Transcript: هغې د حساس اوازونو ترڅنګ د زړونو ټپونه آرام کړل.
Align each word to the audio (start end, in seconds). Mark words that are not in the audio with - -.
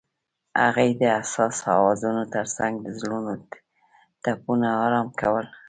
هغې 0.63 0.89
د 0.99 1.01
حساس 1.17 1.57
اوازونو 1.75 2.21
ترڅنګ 2.33 2.73
د 2.81 2.87
زړونو 2.99 3.33
ټپونه 4.23 4.67
آرام 4.85 5.07
کړل. 5.19 5.45